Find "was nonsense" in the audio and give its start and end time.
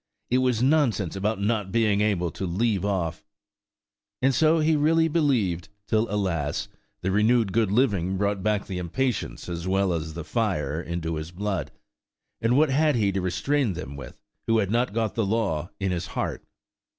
0.39-1.15